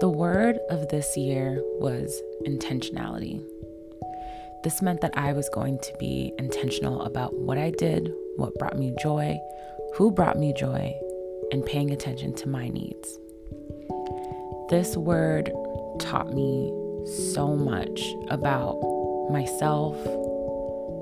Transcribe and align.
The 0.00 0.08
word 0.08 0.58
of 0.70 0.88
this 0.88 1.14
year 1.14 1.60
was 1.78 2.22
intentionality. 2.46 3.44
This 4.64 4.80
meant 4.80 5.02
that 5.02 5.12
I 5.14 5.34
was 5.34 5.50
going 5.50 5.78
to 5.78 5.94
be 5.98 6.32
intentional 6.38 7.02
about 7.02 7.38
what 7.38 7.58
I 7.58 7.70
did, 7.72 8.10
what 8.36 8.54
brought 8.54 8.78
me 8.78 8.94
joy, 8.98 9.38
who 9.96 10.10
brought 10.10 10.38
me 10.38 10.54
joy, 10.54 10.98
and 11.52 11.66
paying 11.66 11.90
attention 11.90 12.34
to 12.36 12.48
my 12.48 12.68
needs. 12.70 13.18
This 14.70 14.96
word 14.96 15.52
taught 15.98 16.32
me 16.32 16.72
so 17.34 17.54
much 17.54 18.00
about 18.30 18.80
myself, 19.30 19.96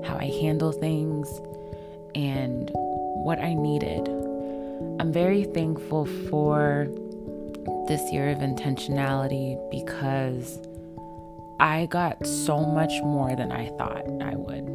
how 0.05 0.17
I 0.19 0.29
handle 0.41 0.73
things, 0.73 1.29
and 2.15 2.69
what 3.23 3.39
I 3.39 3.53
needed. 3.53 4.09
I'm 4.99 5.13
very 5.13 5.45
thankful 5.45 6.05
for 6.29 6.89
this 7.89 8.11
year 8.11 8.29
of 8.29 8.37
intentionality 8.37 9.57
because 9.71 10.59
I 11.59 11.87
got 11.87 12.25
so 12.25 12.63
much 12.63 12.93
more 13.01 13.35
than 13.35 13.51
I 13.51 13.69
thought 13.77 14.05
I 14.21 14.35
would. 14.35 14.67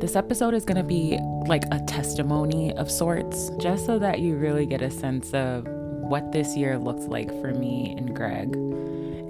This 0.00 0.16
episode 0.16 0.54
is 0.54 0.64
going 0.64 0.76
to 0.76 0.82
be 0.82 1.16
like 1.46 1.62
a 1.70 1.78
testimony 1.86 2.74
of 2.74 2.90
sorts, 2.90 3.50
just 3.60 3.86
so 3.86 3.96
that 4.00 4.18
you 4.18 4.34
really 4.34 4.66
get 4.66 4.82
a 4.82 4.90
sense 4.90 5.32
of 5.34 5.68
what 5.68 6.32
this 6.32 6.56
year 6.56 6.78
looks 6.78 7.04
like 7.04 7.28
for 7.40 7.54
me 7.54 7.94
and 7.96 8.14
Greg 8.14 8.52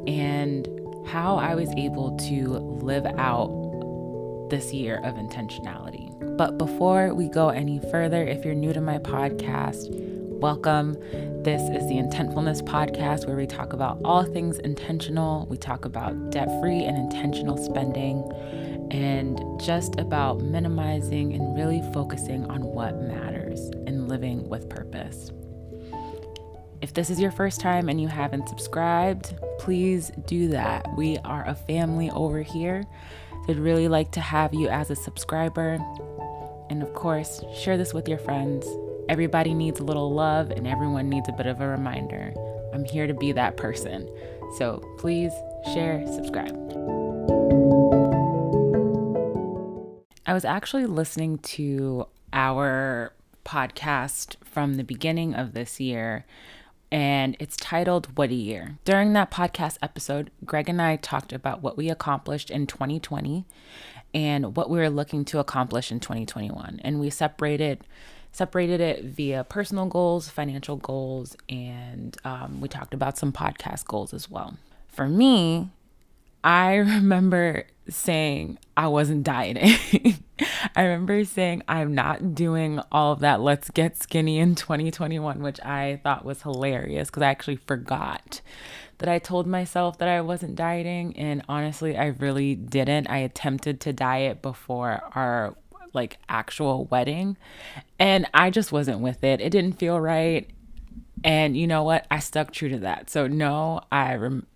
and 0.08 0.66
how 1.06 1.36
I 1.36 1.54
was 1.54 1.68
able 1.76 2.16
to 2.16 2.48
live 2.80 3.04
out 3.18 4.48
this 4.48 4.72
year 4.72 5.02
of 5.04 5.16
intentionality. 5.16 6.14
But 6.38 6.56
before 6.56 7.12
we 7.12 7.28
go 7.28 7.50
any 7.50 7.78
further, 7.90 8.24
if 8.26 8.42
you're 8.42 8.54
new 8.54 8.72
to 8.72 8.80
my 8.80 8.96
podcast, 8.98 10.15
welcome. 10.40 10.92
This 11.42 11.62
is 11.62 11.88
the 11.88 11.94
Intentfulness 11.94 12.62
Podcast 12.62 13.26
where 13.26 13.36
we 13.36 13.46
talk 13.46 13.72
about 13.72 13.98
all 14.04 14.22
things 14.22 14.58
intentional. 14.58 15.46
We 15.48 15.56
talk 15.56 15.86
about 15.86 16.30
debt 16.30 16.48
free 16.60 16.84
and 16.84 16.98
intentional 16.98 17.56
spending 17.56 18.30
and 18.90 19.40
just 19.58 19.98
about 19.98 20.42
minimizing 20.42 21.32
and 21.32 21.56
really 21.56 21.80
focusing 21.94 22.44
on 22.50 22.62
what 22.62 23.00
matters 23.00 23.70
and 23.86 24.08
living 24.08 24.46
with 24.46 24.68
purpose. 24.68 25.32
If 26.82 26.92
this 26.92 27.08
is 27.08 27.18
your 27.18 27.30
first 27.30 27.58
time 27.58 27.88
and 27.88 27.98
you 27.98 28.08
haven't 28.08 28.50
subscribed, 28.50 29.34
please 29.58 30.12
do 30.26 30.48
that. 30.48 30.86
We 30.98 31.16
are 31.24 31.48
a 31.48 31.54
family 31.54 32.10
over 32.10 32.42
here. 32.42 32.84
I'd 33.48 33.56
really 33.56 33.88
like 33.88 34.10
to 34.12 34.20
have 34.20 34.52
you 34.52 34.68
as 34.68 34.90
a 34.90 34.96
subscriber. 34.96 35.78
And 36.68 36.82
of 36.82 36.92
course, 36.92 37.42
share 37.58 37.78
this 37.78 37.94
with 37.94 38.06
your 38.06 38.18
friends. 38.18 38.66
Everybody 39.08 39.54
needs 39.54 39.78
a 39.78 39.84
little 39.84 40.12
love, 40.12 40.50
and 40.50 40.66
everyone 40.66 41.08
needs 41.08 41.28
a 41.28 41.32
bit 41.32 41.46
of 41.46 41.60
a 41.60 41.68
reminder. 41.68 42.34
I'm 42.74 42.84
here 42.84 43.06
to 43.06 43.14
be 43.14 43.30
that 43.30 43.56
person. 43.56 44.10
So 44.58 44.82
please 44.98 45.32
share, 45.72 46.04
subscribe. 46.08 46.56
I 50.26 50.34
was 50.34 50.44
actually 50.44 50.86
listening 50.86 51.38
to 51.38 52.08
our 52.32 53.12
podcast 53.44 54.34
from 54.44 54.74
the 54.74 54.82
beginning 54.82 55.34
of 55.34 55.54
this 55.54 55.78
year, 55.78 56.26
and 56.90 57.36
it's 57.38 57.56
titled 57.56 58.08
What 58.18 58.30
a 58.30 58.34
Year. 58.34 58.76
During 58.84 59.12
that 59.12 59.30
podcast 59.30 59.78
episode, 59.80 60.32
Greg 60.44 60.68
and 60.68 60.82
I 60.82 60.96
talked 60.96 61.32
about 61.32 61.62
what 61.62 61.76
we 61.76 61.90
accomplished 61.90 62.50
in 62.50 62.66
2020 62.66 63.44
and 64.12 64.56
what 64.56 64.68
we 64.68 64.78
were 64.78 64.90
looking 64.90 65.24
to 65.26 65.38
accomplish 65.38 65.92
in 65.92 66.00
2021. 66.00 66.80
And 66.82 66.98
we 66.98 67.08
separated 67.08 67.84
separated 68.36 68.80
it 68.80 69.02
via 69.04 69.44
personal 69.44 69.86
goals, 69.86 70.28
financial 70.28 70.76
goals, 70.76 71.36
and 71.48 72.16
um, 72.24 72.60
we 72.60 72.68
talked 72.68 72.92
about 72.92 73.16
some 73.16 73.32
podcast 73.32 73.86
goals 73.86 74.12
as 74.12 74.30
well. 74.30 74.58
For 74.88 75.08
me, 75.08 75.70
I 76.44 76.74
remember 76.76 77.66
saying 77.88 78.58
I 78.76 78.88
wasn't 78.88 79.24
dieting. 79.24 79.74
I 80.76 80.82
remember 80.82 81.24
saying 81.24 81.62
I'm 81.66 81.94
not 81.94 82.34
doing 82.34 82.80
all 82.92 83.12
of 83.12 83.20
that 83.20 83.40
let's 83.40 83.70
get 83.70 83.96
skinny 83.96 84.38
in 84.38 84.54
2021, 84.54 85.40
which 85.40 85.60
I 85.60 86.00
thought 86.02 86.24
was 86.24 86.42
hilarious 86.42 87.08
because 87.08 87.22
I 87.22 87.30
actually 87.30 87.56
forgot 87.56 88.42
that 88.98 89.08
I 89.08 89.18
told 89.18 89.46
myself 89.46 89.98
that 89.98 90.08
I 90.08 90.20
wasn't 90.20 90.56
dieting. 90.56 91.16
And 91.16 91.42
honestly, 91.48 91.96
I 91.96 92.06
really 92.06 92.54
didn't. 92.54 93.08
I 93.08 93.18
attempted 93.18 93.80
to 93.82 93.92
diet 93.92 94.42
before 94.42 95.02
our 95.14 95.54
like 95.96 96.18
actual 96.28 96.84
wedding 96.84 97.36
and 97.98 98.26
I 98.32 98.50
just 98.50 98.70
wasn't 98.70 99.00
with 99.00 99.24
it. 99.24 99.40
It 99.40 99.50
didn't 99.50 99.78
feel 99.80 100.00
right. 100.00 100.48
And 101.24 101.56
you 101.56 101.66
know 101.66 101.82
what? 101.82 102.06
I 102.10 102.20
stuck 102.20 102.52
true 102.52 102.68
to 102.68 102.78
that. 102.78 103.10
So 103.10 103.26
no, 103.26 103.80
I 103.90 104.14
rem- 104.14 104.46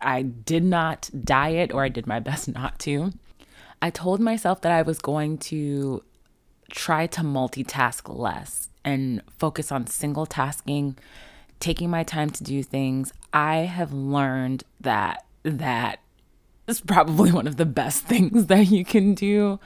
I 0.00 0.22
did 0.22 0.62
not 0.62 1.10
diet 1.24 1.72
or 1.72 1.82
I 1.82 1.88
did 1.88 2.06
my 2.06 2.20
best 2.30 2.48
not 2.48 2.78
to. 2.80 3.12
I 3.82 3.90
told 3.90 4.20
myself 4.20 4.60
that 4.60 4.72
I 4.72 4.82
was 4.82 4.98
going 4.98 5.38
to 5.38 6.02
try 6.70 7.06
to 7.08 7.22
multitask 7.22 8.14
less 8.14 8.68
and 8.84 9.22
focus 9.38 9.72
on 9.72 9.86
single 9.86 10.26
tasking, 10.26 10.96
taking 11.58 11.90
my 11.90 12.02
time 12.02 12.30
to 12.30 12.44
do 12.44 12.62
things. 12.62 13.12
I 13.32 13.56
have 13.58 13.92
learned 13.92 14.64
that 14.80 15.24
that 15.42 16.00
is 16.66 16.80
probably 16.80 17.32
one 17.40 17.46
of 17.46 17.56
the 17.56 17.66
best 17.66 18.04
things 18.04 18.46
that 18.46 18.70
you 18.70 18.84
can 18.84 19.14
do. 19.14 19.58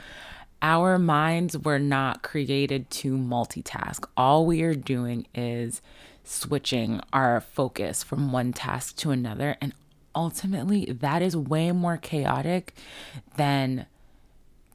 Our 0.65 0.99
minds 0.99 1.59
were 1.59 1.79
not 1.79 2.23
created 2.23 2.89
to 2.93 3.19
multitask. 3.19 4.07
All 4.17 4.47
we 4.47 4.63
are 4.63 4.75
doing 4.75 5.27
is 5.35 5.83
switching 6.25 7.03
our 7.13 7.43
focus 7.43 8.03
from 8.03 8.33
one 8.33 8.55
task 8.55 8.97
to 8.97 9.11
another. 9.11 9.59
And 9.61 9.75
ultimately, 10.15 10.87
that 10.87 11.21
is 11.21 11.37
way 11.37 11.71
more 11.71 11.99
chaotic 11.99 12.73
than 13.37 13.85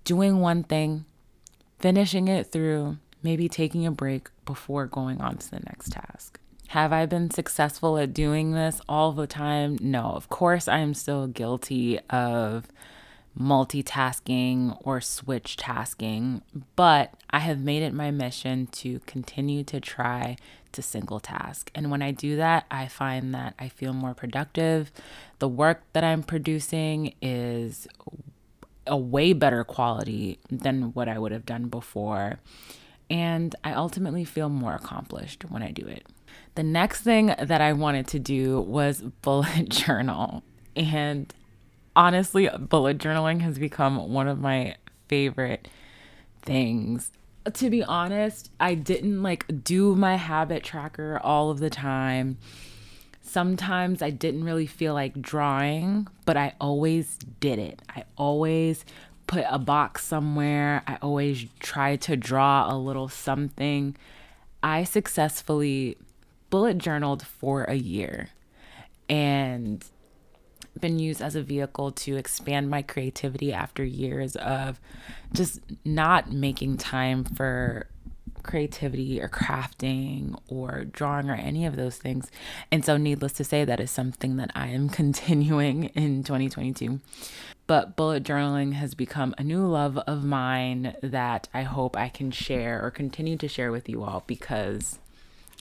doing 0.04 0.42
one 0.42 0.62
thing, 0.62 1.06
finishing 1.80 2.28
it 2.28 2.52
through, 2.52 2.98
maybe 3.24 3.50
taking 3.50 3.88
a 3.88 3.92
break 3.92 4.30
before 4.46 4.86
going 4.86 5.20
on 5.20 5.38
to 5.38 5.50
the 5.50 5.62
next 5.62 5.94
task. 5.94 6.40
Have 6.68 6.94
I 6.94 7.08
been 7.08 7.32
successful 7.32 7.98
at 7.98 8.14
doing 8.14 8.52
this 8.52 8.80
all 8.88 9.12
the 9.12 9.26
time? 9.26 9.80
No, 9.82 10.04
of 10.04 10.30
course, 10.30 10.68
I 10.68 10.78
am 10.82 10.94
still 10.94 11.26
guilty 11.26 12.00
of 12.12 12.68
multitasking 13.40 14.78
or 14.82 15.00
switch 15.00 15.56
tasking, 15.56 16.42
but 16.76 17.14
I 17.30 17.40
have 17.40 17.60
made 17.60 17.84
it 17.84 17.94
my 17.94 18.12
mission 18.12 18.68
to 18.68 19.00
continue 19.06 19.64
to 19.66 19.80
try 19.80 20.36
to 20.74 20.82
single 20.82 21.20
task. 21.20 21.72
And 21.74 21.90
when 21.90 22.02
I 22.02 22.12
do 22.12 22.36
that, 22.36 22.66
I 22.70 22.88
find 22.88 23.34
that 23.34 23.56
I 23.58 23.70
feel 23.70 23.94
more 23.94 24.14
productive. 24.14 24.92
The 25.40 25.48
work 25.48 25.84
that 25.94 26.04
I'm 26.04 26.22
producing 26.22 27.14
is 27.22 27.88
a 28.86 28.98
way 28.98 29.34
better 29.34 29.64
quality 29.64 30.40
than 30.50 30.94
what 30.94 31.08
I 31.08 31.18
would 31.18 31.32
have 31.32 31.46
done 31.46 31.68
before. 31.68 32.40
And 33.10 33.56
I 33.64 33.74
ultimately 33.74 34.26
feel 34.26 34.50
more 34.50 34.76
accomplished 34.76 35.46
when 35.50 35.64
I 35.64 35.72
do 35.72 35.88
it. 35.88 36.06
The 36.56 36.64
next 36.64 37.02
thing 37.02 37.34
that 37.40 37.62
I 37.62 37.74
wanted 37.74 38.08
to 38.08 38.20
do 38.20 38.60
was 38.62 39.02
bullet 39.22 39.70
journal. 39.70 40.44
And 40.76 41.34
honestly, 42.00 42.50
bullet 42.58 42.98
journaling 42.98 43.42
has 43.42 43.60
become 43.60 44.14
one 44.14 44.30
of 44.30 44.40
my 44.40 44.76
favorite 45.10 45.68
things. 46.42 47.12
To 47.54 47.70
be 47.70 47.84
honest, 47.84 48.52
I 48.58 48.76
didn't 48.76 49.22
like 49.22 49.46
do 49.66 49.96
my 49.96 50.16
habit 50.16 50.64
tracker 50.64 51.20
all 51.22 51.52
of 51.52 51.60
the 51.60 51.70
time. 51.70 52.38
Sometimes 53.22 54.02
I 54.02 54.12
didn't 54.12 54.46
really 54.46 54.66
feel 54.66 54.94
like 54.94 55.22
drawing, 55.22 56.08
but 56.26 56.38
I 56.38 56.54
always 56.62 57.18
did 57.42 57.60
it. 57.60 57.82
I 57.90 58.06
always 58.18 58.86
put 59.28 59.44
a 59.50 59.60
box 59.60 60.06
somewhere. 60.06 60.84
I 60.88 60.98
always 61.02 61.48
tried 61.60 62.00
to 62.04 62.16
draw 62.16 62.74
a 62.74 62.78
little 62.78 63.10
something. 63.10 63.98
I 64.63 64.86
successfully 64.86 65.98
bullet 66.50 66.78
journaled 66.78 67.24
for 67.24 67.66
a 67.66 67.75
year 67.75 68.30
and 69.10 69.84
been 70.81 71.00
used 71.00 71.22
as 71.22 71.36
a 71.36 71.42
vehicle 71.42 71.92
to 71.92 72.18
expand 72.18 72.70
my 72.70 72.81
creativity 72.81 73.54
after 73.54 73.84
years 73.84 74.36
of 74.36 74.80
just 75.34 75.60
not 75.86 76.31
making 76.31 76.78
time 76.78 77.24
for 77.24 77.88
creativity 78.44 79.22
or 79.22 79.28
crafting 79.28 80.40
or 80.48 80.86
drawing 80.86 81.30
or 81.30 81.36
any 81.36 81.66
of 81.66 81.76
those 81.76 81.98
things. 81.98 82.31
And 82.72 82.84
so, 82.84 82.98
needless 82.98 83.34
to 83.34 83.44
say, 83.44 83.66
that 83.66 83.80
is 83.80 83.92
something 83.92 84.38
that 84.38 84.52
I 84.56 84.68
am 84.68 84.90
continuing 85.02 85.86
in 85.86 86.24
2022. 86.24 87.00
But 87.68 87.96
bullet 87.96 88.24
journaling 88.24 88.74
has 88.74 88.96
become 88.96 89.36
a 89.38 89.44
new 89.44 89.66
love 89.68 89.98
of 90.00 90.24
mine 90.24 90.96
that 91.04 91.48
I 91.54 91.64
hope 91.64 91.96
I 91.96 92.10
can 92.10 92.32
share 92.32 92.84
or 92.84 92.90
continue 92.90 93.38
to 93.38 93.48
share 93.48 93.72
with 93.72 93.88
you 93.88 94.04
all 94.04 94.24
because 94.25 94.98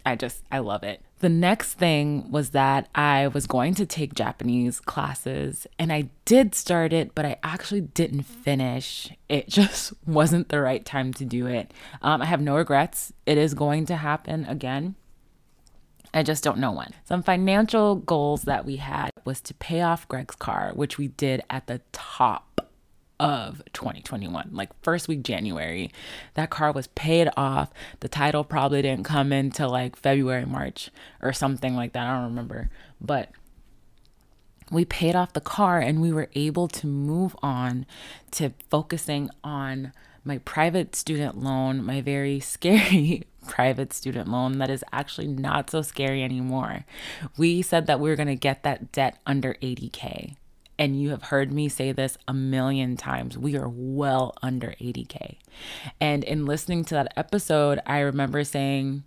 I 0.07 0.17
just, 0.17 0.43
I 0.51 0.61
love 0.61 0.83
it. 0.85 1.03
The 1.21 1.29
next 1.29 1.75
thing 1.75 2.31
was 2.31 2.51
that 2.51 2.89
I 2.95 3.27
was 3.29 3.47
going 3.49 3.75
to 3.75 3.87
take 3.87 4.15
Japanese 4.15 4.79
classes 4.79 5.67
and 5.79 5.93
I 5.93 6.11
did 6.25 6.55
start 6.55 6.93
it, 6.93 7.15
but 7.15 7.27
I 7.27 7.39
actually 7.43 7.81
didn't 7.81 8.23
finish. 8.23 9.11
It 9.29 9.49
just 9.49 9.93
wasn't 10.07 10.49
the 10.49 10.61
right 10.61 10.85
time 10.85 11.13
to 11.15 11.25
do 11.25 11.47
it. 11.47 11.73
Um, 12.03 12.23
I 12.23 12.27
have 12.27 12.41
no 12.41 12.57
regrets. 12.57 13.13
It 13.27 13.37
is 13.37 13.55
going 13.55 13.87
to 13.87 13.97
happen 13.97 14.45
again. 14.45 14.95
I 16.15 16.23
just 16.23 16.45
don't 16.45 16.59
know 16.59 16.73
when. 16.73 16.93
Some 17.05 17.23
financial 17.23 17.97
goals 17.97 18.43
that 18.43 18.65
we 18.65 18.77
had 18.77 19.11
was 19.25 19.41
to 19.43 19.55
pay 19.55 19.83
off 19.83 20.09
Greg's 20.09 20.37
car, 20.37 20.73
which 20.75 20.99
we 20.99 21.09
did 21.09 21.43
at 21.51 21.67
the 21.67 21.81
top 21.93 22.68
of 23.21 23.63
2021, 23.73 24.51
like 24.53 24.71
first 24.83 25.09
week 25.09 25.23
January. 25.23 25.91
That 26.35 26.51
car 26.51 26.73
was 26.73 26.87
paid 26.89 27.29
off. 27.37 27.73
The 28.01 28.09
title 28.09 28.45
probably 28.45 28.83
didn't 28.83 29.05
come 29.05 29.33
into 29.33 29.67
like 29.67 29.97
February, 29.97 30.45
March 30.47 30.91
or 31.21 31.33
something 31.33 31.75
like 31.75 31.93
that. 31.93 32.07
I 32.07 32.15
don't 32.15 32.31
remember. 32.31 32.71
But 33.01 33.31
we 34.71 34.85
paid 34.85 35.17
off 35.17 35.33
the 35.33 35.41
car 35.41 35.81
and 35.81 36.01
we 36.01 36.13
were 36.13 36.29
able 36.35 36.69
to 36.69 36.87
move 36.87 37.35
on 37.43 37.87
to 38.33 38.53
focusing 38.71 39.31
on 39.43 39.93
my 40.25 40.39
private 40.39 40.95
student 40.95 41.39
loan, 41.39 41.85
my 41.85 42.01
very 42.01 42.41
scary 42.55 43.25
private 43.47 43.95
student 43.95 44.29
loan 44.29 44.59
that 44.59 44.69
is 44.69 44.85
actually 44.93 45.27
not 45.27 45.71
so 45.71 45.81
scary 45.81 46.23
anymore. 46.23 46.85
We 47.37 47.63
said 47.63 47.87
that 47.87 47.99
we 47.99 48.11
were 48.11 48.17
going 48.17 48.29
to 48.29 48.37
get 48.37 48.63
that 48.63 48.93
debt 48.93 49.19
under 49.27 49.55
80K. 49.55 50.37
And 50.79 51.01
you 51.01 51.11
have 51.11 51.25
heard 51.25 51.53
me 51.53 51.69
say 51.69 51.93
this 51.93 52.19
a 52.29 52.35
million 52.35 52.97
times. 52.97 53.37
We 53.37 53.57
are 53.57 53.69
well 53.69 54.35
under 54.43 54.69
80K. 54.81 55.37
And 56.01 56.23
in 56.23 56.47
listening 56.47 56.85
to 56.87 56.95
that 56.95 57.13
episode, 57.17 57.81
I 57.85 58.01
remember 58.01 58.45
saying, 58.45 59.03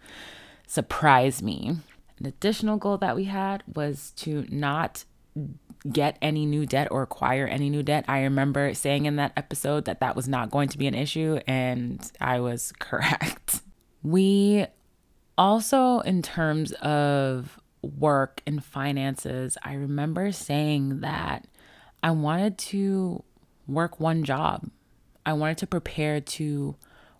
surprise 0.68 1.42
me. 1.42 1.78
An 2.20 2.26
additional 2.26 2.76
goal 2.76 2.98
that 2.98 3.16
we 3.16 3.24
had 3.24 3.64
was 3.74 4.12
to 4.18 4.46
not 4.50 5.04
get 5.90 6.18
any 6.20 6.44
new 6.44 6.66
debt 6.66 6.88
or 6.90 7.02
acquire 7.02 7.46
any 7.46 7.70
new 7.70 7.82
debt. 7.82 8.04
I 8.06 8.22
remember 8.22 8.74
saying 8.74 9.06
in 9.06 9.16
that 9.16 9.32
episode 9.36 9.86
that 9.86 10.00
that 10.00 10.14
was 10.14 10.28
not 10.28 10.50
going 10.50 10.68
to 10.68 10.78
be 10.78 10.86
an 10.86 10.94
issue, 10.94 11.40
and 11.46 12.00
I 12.20 12.40
was 12.40 12.72
correct. 12.78 13.62
We 14.02 14.66
also, 15.38 16.00
in 16.00 16.20
terms 16.20 16.72
of 16.72 17.58
work 17.82 18.42
and 18.46 18.62
finances, 18.62 19.56
I 19.62 19.72
remember 19.72 20.32
saying 20.32 21.00
that 21.00 21.46
I 22.02 22.10
wanted 22.10 22.58
to 22.58 23.24
work 23.70 24.00
one 24.00 24.24
job. 24.24 24.70
I 25.24 25.32
wanted 25.32 25.58
to 25.58 25.66
prepare 25.66 26.20
to 26.20 26.76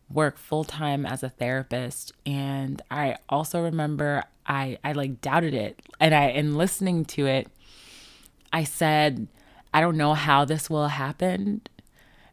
work 0.09 0.39
full 0.39 0.65
time 0.65 1.07
as 1.07 1.23
a 1.23 1.29
therapist 1.29 2.13
and 2.27 2.83
I 2.91 3.17
also 3.29 3.63
remember 3.63 4.25
I 4.45 4.77
I 4.83 4.91
like 4.91 5.21
doubted 5.21 5.55
it 5.55 5.81
and 6.01 6.13
I 6.13 6.31
in 6.31 6.57
listening 6.57 7.05
to 7.07 7.27
it 7.27 7.47
I 8.53 8.65
said, 8.65 9.29
I 9.73 9.81
don't 9.81 9.97
know 9.97 10.15
how 10.15 10.45
this 10.45 10.69
will 10.69 10.89
happen. 10.89 11.63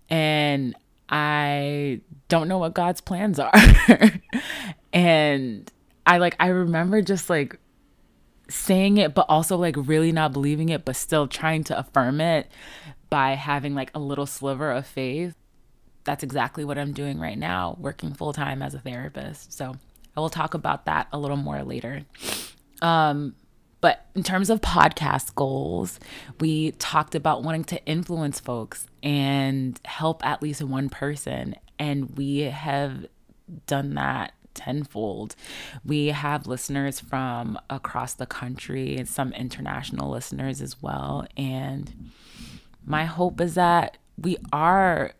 And 0.09 0.75
I 1.09 2.01
don't 2.29 2.47
know 2.47 2.57
what 2.57 2.73
God's 2.73 3.01
plans 3.01 3.39
are. 3.39 3.51
and 4.93 5.71
I 6.05 6.17
like, 6.17 6.35
I 6.39 6.47
remember 6.47 7.01
just 7.01 7.29
like 7.29 7.59
saying 8.49 8.97
it, 8.97 9.13
but 9.13 9.25
also 9.29 9.57
like 9.57 9.75
really 9.77 10.11
not 10.11 10.33
believing 10.33 10.69
it, 10.69 10.85
but 10.85 10.95
still 10.95 11.27
trying 11.27 11.63
to 11.65 11.77
affirm 11.77 12.21
it 12.21 12.49
by 13.09 13.33
having 13.33 13.75
like 13.75 13.91
a 13.93 13.99
little 13.99 14.25
sliver 14.25 14.71
of 14.71 14.85
faith. 14.85 15.35
That's 16.03 16.23
exactly 16.23 16.63
what 16.63 16.77
I'm 16.77 16.93
doing 16.93 17.19
right 17.19 17.37
now, 17.37 17.77
working 17.79 18.13
full 18.13 18.33
time 18.33 18.61
as 18.61 18.73
a 18.73 18.79
therapist. 18.79 19.53
So 19.53 19.75
I 20.15 20.19
will 20.19 20.29
talk 20.29 20.53
about 20.53 20.85
that 20.85 21.07
a 21.11 21.19
little 21.19 21.37
more 21.37 21.63
later. 21.63 22.03
Um, 22.81 23.35
but 23.81 24.05
in 24.15 24.23
terms 24.23 24.49
of 24.49 24.61
podcast 24.61 25.35
goals, 25.35 25.99
we 26.39 26.71
talked 26.71 27.13
about 27.13 27.43
wanting 27.43 27.63
to 27.65 27.85
influence 27.85 28.39
folks 28.39 28.87
and 29.03 29.79
help 29.85 30.25
at 30.25 30.41
least 30.41 30.63
one 30.63 30.89
person. 30.89 31.55
And 31.77 32.17
we 32.17 32.39
have 32.39 33.05
done 33.67 33.93
that 33.93 34.33
tenfold. 34.55 35.35
We 35.85 36.07
have 36.07 36.47
listeners 36.47 36.99
from 36.99 37.59
across 37.69 38.15
the 38.15 38.25
country 38.25 38.97
and 38.97 39.07
some 39.07 39.31
international 39.33 40.09
listeners 40.09 40.61
as 40.61 40.81
well. 40.81 41.27
And 41.37 42.11
my 42.87 43.05
hope 43.05 43.41
is 43.41 43.55
that 43.55 43.97
we 44.17 44.37
are 44.51 45.11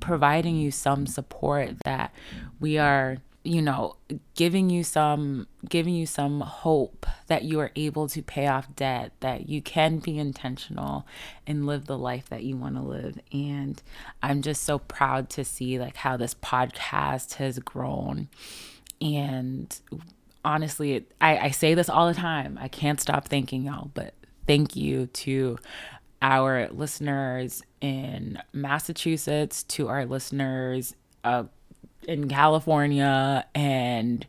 providing 0.00 0.56
you 0.56 0.70
some 0.70 1.06
support, 1.06 1.78
that 1.84 2.12
we 2.60 2.76
are 2.76 3.18
you 3.44 3.60
know 3.60 3.94
giving 4.34 4.70
you 4.70 4.82
some 4.82 5.46
giving 5.68 5.94
you 5.94 6.06
some 6.06 6.40
hope 6.40 7.06
that 7.26 7.44
you 7.44 7.60
are 7.60 7.70
able 7.76 8.08
to 8.08 8.22
pay 8.22 8.46
off 8.46 8.74
debt 8.74 9.12
that 9.20 9.50
you 9.50 9.60
can 9.60 9.98
be 9.98 10.18
intentional 10.18 11.06
and 11.46 11.66
live 11.66 11.84
the 11.84 11.98
life 11.98 12.26
that 12.30 12.42
you 12.42 12.56
want 12.56 12.74
to 12.74 12.80
live. 12.80 13.18
And 13.32 13.82
i'm 14.22 14.40
just 14.40 14.64
so 14.64 14.78
proud 14.78 15.28
to 15.30 15.44
see 15.44 15.78
like 15.78 15.96
how 15.96 16.16
this 16.16 16.34
podcast 16.34 17.34
has 17.34 17.58
grown. 17.58 18.28
And 19.02 19.78
honestly 20.42 20.94
it, 20.94 21.12
I, 21.20 21.36
I 21.36 21.50
say 21.50 21.74
this 21.74 21.90
all 21.90 22.08
the 22.08 22.14
time. 22.14 22.58
I 22.60 22.68
can't 22.68 23.00
stop 23.00 23.28
thanking 23.28 23.64
y'all 23.64 23.90
but 23.92 24.14
thank 24.46 24.74
you 24.74 25.06
to 25.08 25.58
our 26.24 26.68
listeners 26.70 27.62
in 27.82 28.40
massachusetts 28.54 29.62
to 29.62 29.88
our 29.88 30.06
listeners 30.06 30.96
uh, 31.22 31.44
in 32.08 32.28
California 32.28 33.44
and 33.54 34.26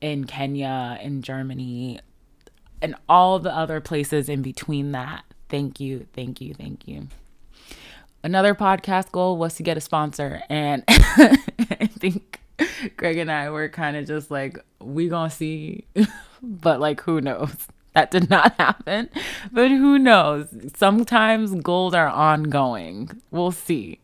in 0.00 0.24
Kenya 0.24 0.98
and 1.02 1.22
Germany 1.22 2.00
and 2.80 2.94
all 3.10 3.38
the 3.38 3.54
other 3.54 3.82
places 3.82 4.30
in 4.30 4.40
between 4.40 4.92
that. 4.92 5.24
Thank 5.50 5.80
you, 5.80 6.06
thank 6.14 6.40
you, 6.40 6.54
thank 6.54 6.88
you. 6.88 7.08
Another 8.22 8.54
podcast 8.54 9.12
goal 9.12 9.36
was 9.36 9.54
to 9.56 9.62
get 9.62 9.76
a 9.76 9.82
sponsor, 9.82 10.42
and 10.48 10.82
I 10.88 11.90
think 11.98 12.40
Greg 12.96 13.18
and 13.18 13.30
I 13.30 13.50
were 13.50 13.68
kind 13.68 13.98
of 13.98 14.06
just 14.06 14.30
like, 14.30 14.58
we 14.80 15.08
gonna 15.08 15.28
see, 15.28 15.84
but 16.42 16.80
like, 16.80 17.02
who 17.02 17.20
knows? 17.20 17.68
That 17.94 18.10
did 18.10 18.28
not 18.28 18.54
happen, 18.58 19.08
but 19.52 19.70
who 19.70 19.98
knows? 19.98 20.48
Sometimes 20.76 21.54
goals 21.54 21.94
are 21.94 22.08
ongoing. 22.08 23.22
We'll 23.30 23.52
see. 23.52 24.00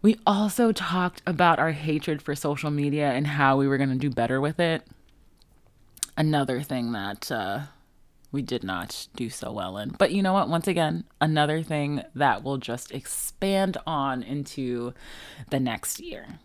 We 0.00 0.16
also 0.26 0.72
talked 0.72 1.22
about 1.26 1.58
our 1.58 1.72
hatred 1.72 2.22
for 2.22 2.34
social 2.34 2.70
media 2.70 3.10
and 3.10 3.26
how 3.26 3.56
we 3.56 3.68
were 3.68 3.76
going 3.76 3.90
to 3.90 3.96
do 3.96 4.10
better 4.10 4.40
with 4.40 4.60
it. 4.60 4.82
Another 6.16 6.62
thing 6.62 6.92
that 6.92 7.30
uh, 7.30 7.60
we 8.30 8.42
did 8.42 8.62
not 8.62 9.08
do 9.16 9.28
so 9.28 9.52
well 9.52 9.76
in. 9.78 9.90
But 9.90 10.12
you 10.12 10.22
know 10.22 10.32
what? 10.32 10.48
Once 10.48 10.68
again, 10.68 11.04
another 11.20 11.62
thing 11.62 12.02
that 12.14 12.42
will 12.42 12.58
just 12.58 12.92
expand 12.92 13.76
on 13.86 14.22
into 14.22 14.94
the 15.50 15.60
next 15.60 16.00
year. 16.00 16.38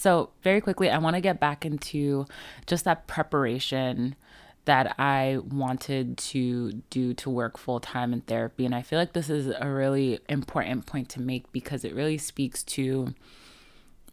So, 0.00 0.30
very 0.42 0.62
quickly, 0.62 0.88
I 0.88 0.96
want 0.96 1.16
to 1.16 1.20
get 1.20 1.40
back 1.40 1.66
into 1.66 2.24
just 2.64 2.86
that 2.86 3.06
preparation 3.06 4.16
that 4.64 4.98
I 4.98 5.40
wanted 5.46 6.16
to 6.16 6.72
do 6.88 7.12
to 7.12 7.28
work 7.28 7.58
full 7.58 7.80
time 7.80 8.14
in 8.14 8.22
therapy. 8.22 8.64
And 8.64 8.74
I 8.74 8.80
feel 8.80 8.98
like 8.98 9.12
this 9.12 9.28
is 9.28 9.52
a 9.60 9.68
really 9.68 10.18
important 10.26 10.86
point 10.86 11.10
to 11.10 11.20
make 11.20 11.52
because 11.52 11.84
it 11.84 11.94
really 11.94 12.16
speaks 12.16 12.62
to 12.62 13.12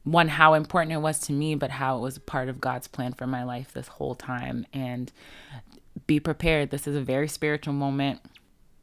one, 0.04 0.28
how 0.28 0.56
important 0.56 0.92
it 0.92 0.98
was 0.98 1.20
to 1.22 1.32
me, 1.32 1.56
but 1.56 1.72
how 1.72 2.00
it 2.00 2.02
was 2.02 2.18
part 2.18 2.50
of 2.50 2.60
God's 2.60 2.90
plan 2.90 3.14
for 3.14 3.26
my 3.26 3.46
life 3.46 3.72
this 3.72 3.88
whole 3.88 4.14
time. 4.14 4.68
And 4.74 5.10
be 6.06 6.20
prepared. 6.20 6.70
This 6.70 6.86
is 6.86 6.98
a 6.98 7.02
very 7.02 7.30
spiritual 7.30 7.74
moment. 7.74 8.20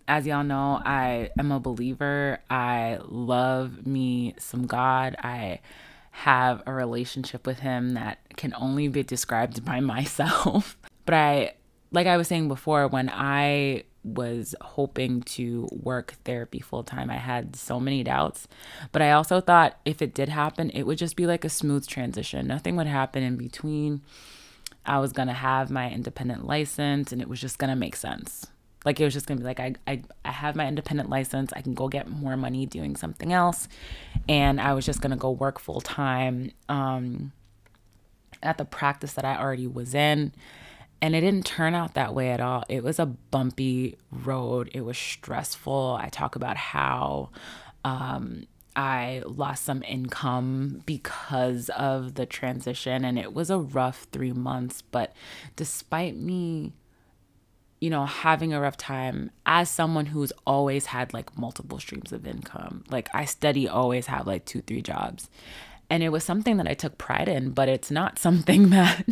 As 0.08 0.26
y'all 0.26 0.42
know, 0.42 0.80
I 0.82 1.28
am 1.38 1.52
a 1.52 1.60
believer. 1.60 2.40
I 2.48 2.98
love 3.02 3.86
me 3.86 4.36
some 4.38 4.66
God. 4.66 5.16
I 5.22 5.60
have 6.18 6.62
a 6.64 6.72
relationship 6.72 7.46
with 7.46 7.58
Him 7.58 7.94
that 7.94 8.18
can 8.36 8.54
only 8.56 8.86
be 8.88 9.02
described 9.02 9.64
by 9.64 9.80
myself. 9.94 10.78
But 11.04 11.14
I, 11.14 11.54
like 11.90 12.06
I 12.06 12.16
was 12.16 12.28
saying 12.28 12.48
before, 12.48 12.86
when 12.86 13.10
I 13.12 13.84
was 14.04 14.54
hoping 14.60 15.22
to 15.22 15.66
work 15.72 16.14
therapy 16.24 16.60
full 16.60 16.82
time. 16.82 17.08
I 17.08 17.16
had 17.16 17.56
so 17.56 17.80
many 17.80 18.04
doubts, 18.04 18.46
but 18.92 19.00
I 19.00 19.12
also 19.12 19.40
thought 19.40 19.80
if 19.86 20.02
it 20.02 20.12
did 20.12 20.28
happen, 20.28 20.68
it 20.70 20.82
would 20.82 20.98
just 20.98 21.16
be 21.16 21.26
like 21.26 21.42
a 21.42 21.48
smooth 21.48 21.86
transition. 21.86 22.46
Nothing 22.46 22.76
would 22.76 22.86
happen 22.86 23.22
in 23.22 23.36
between. 23.36 24.02
I 24.84 24.98
was 24.98 25.12
going 25.12 25.28
to 25.28 25.34
have 25.34 25.70
my 25.70 25.90
independent 25.90 26.46
license 26.46 27.12
and 27.12 27.22
it 27.22 27.28
was 27.28 27.40
just 27.40 27.58
going 27.58 27.70
to 27.70 27.76
make 27.76 27.96
sense. 27.96 28.46
Like 28.84 29.00
it 29.00 29.04
was 29.04 29.14
just 29.14 29.28
to 29.28 29.36
be 29.36 29.42
like 29.42 29.60
I, 29.60 29.74
I 29.86 30.02
I 30.24 30.30
have 30.30 30.56
my 30.56 30.66
independent 30.66 31.08
license. 31.08 31.52
I 31.54 31.62
can 31.62 31.74
go 31.74 31.88
get 31.88 32.08
more 32.08 32.36
money 32.36 32.66
doing 32.66 32.96
something 32.96 33.32
else 33.32 33.68
and 34.28 34.60
I 34.60 34.74
was 34.74 34.84
just 34.84 35.02
to 35.02 35.08
go 35.16 35.30
work 35.30 35.58
full 35.58 35.80
time 35.80 36.50
um 36.68 37.32
at 38.42 38.58
the 38.58 38.64
practice 38.64 39.14
that 39.14 39.24
I 39.24 39.38
already 39.38 39.66
was 39.66 39.94
in 39.94 40.32
and 41.04 41.14
it 41.14 41.20
didn't 41.20 41.44
turn 41.44 41.74
out 41.74 41.92
that 41.94 42.14
way 42.14 42.30
at 42.30 42.40
all. 42.40 42.64
It 42.68 42.82
was 42.82 42.98
a 42.98 43.04
bumpy 43.04 43.98
road. 44.10 44.70
It 44.72 44.82
was 44.86 44.96
stressful. 44.96 45.98
I 46.00 46.08
talk 46.08 46.34
about 46.34 46.56
how 46.56 47.28
um, 47.84 48.46
I 48.74 49.22
lost 49.26 49.64
some 49.64 49.82
income 49.82 50.82
because 50.86 51.68
of 51.68 52.14
the 52.14 52.24
transition, 52.24 53.04
and 53.04 53.18
it 53.18 53.34
was 53.34 53.50
a 53.50 53.58
rough 53.58 54.06
three 54.12 54.32
months. 54.32 54.80
But 54.80 55.12
despite 55.56 56.16
me, 56.16 56.72
you 57.84 57.90
know, 57.90 58.06
having 58.06 58.54
a 58.54 58.60
rough 58.62 58.78
time, 58.78 59.30
as 59.44 59.68
someone 59.68 60.06
who's 60.06 60.32
always 60.46 60.86
had 60.86 61.12
like 61.12 61.36
multiple 61.36 61.78
streams 61.78 62.12
of 62.12 62.26
income, 62.26 62.82
like 62.88 63.10
I 63.12 63.26
steady 63.26 63.68
always 63.68 64.06
have 64.06 64.26
like 64.26 64.46
two, 64.46 64.62
three 64.62 64.80
jobs. 64.80 65.28
And 65.90 66.02
it 66.02 66.08
was 66.08 66.24
something 66.24 66.56
that 66.56 66.66
I 66.66 66.72
took 66.72 66.96
pride 66.96 67.28
in, 67.28 67.50
but 67.50 67.68
it's 67.68 67.90
not 67.90 68.18
something 68.26 68.70
that 68.70 69.04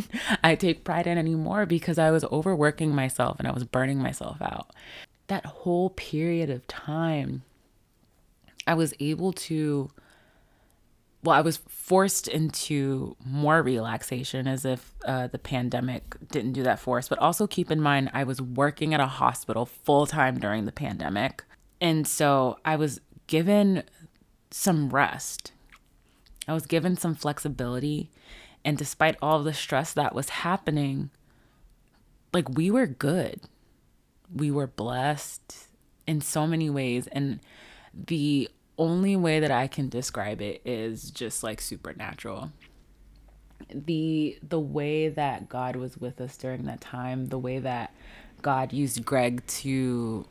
I 0.43 0.55
take 0.55 0.83
pride 0.83 1.05
in 1.05 1.19
anymore 1.19 1.67
because 1.67 1.99
I 1.99 2.09
was 2.09 2.23
overworking 2.23 2.95
myself 2.95 3.37
and 3.37 3.47
I 3.47 3.51
was 3.51 3.63
burning 3.63 3.99
myself 3.99 4.41
out. 4.41 4.71
That 5.27 5.45
whole 5.45 5.91
period 5.91 6.49
of 6.49 6.65
time, 6.65 7.43
I 8.65 8.73
was 8.73 8.95
able 8.99 9.33
to, 9.33 9.91
well, 11.23 11.35
I 11.37 11.41
was 11.41 11.57
forced 11.69 12.27
into 12.27 13.15
more 13.25 13.61
relaxation 13.61 14.47
as 14.47 14.65
if 14.65 14.93
uh, 15.05 15.27
the 15.27 15.39
pandemic 15.39 16.15
didn't 16.31 16.53
do 16.53 16.63
that 16.63 16.79
for 16.79 16.97
us. 16.97 17.07
But 17.07 17.19
also 17.19 17.47
keep 17.47 17.71
in 17.71 17.81
mind, 17.81 18.11
I 18.13 18.23
was 18.23 18.41
working 18.41 18.93
at 18.93 18.99
a 18.99 19.07
hospital 19.07 19.65
full 19.65 20.05
time 20.05 20.39
during 20.39 20.65
the 20.65 20.71
pandemic. 20.71 21.43
And 21.79 22.05
so 22.07 22.57
I 22.65 22.75
was 22.75 22.99
given 23.27 23.83
some 24.51 24.89
rest 24.89 25.53
I 26.47 26.53
was 26.53 26.65
given 26.65 26.97
some 26.97 27.15
flexibility. 27.15 28.09
And 28.65 28.77
despite 28.77 29.17
all 29.21 29.43
the 29.43 29.53
stress 29.53 29.93
that 29.93 30.15
was 30.15 30.29
happening, 30.29 31.09
like 32.33 32.49
we 32.49 32.71
were 32.71 32.87
good. 32.87 33.41
We 34.33 34.51
were 34.51 34.67
blessed 34.67 35.67
in 36.07 36.21
so 36.21 36.47
many 36.47 36.69
ways. 36.69 37.07
And 37.07 37.39
the 37.93 38.49
only 38.77 39.15
way 39.15 39.39
that 39.39 39.51
I 39.51 39.67
can 39.67 39.89
describe 39.89 40.41
it 40.41 40.61
is 40.65 41.11
just 41.11 41.43
like 41.43 41.61
supernatural. 41.61 42.51
The 43.69 44.37
the 44.47 44.59
way 44.59 45.09
that 45.09 45.49
God 45.49 45.75
was 45.75 45.97
with 45.97 46.19
us 46.19 46.35
during 46.37 46.65
that 46.65 46.81
time, 46.81 47.27
the 47.27 47.39
way 47.39 47.59
that 47.59 47.93
God 48.41 48.73
used 48.73 49.05
Greg 49.05 49.45
to 49.47 50.25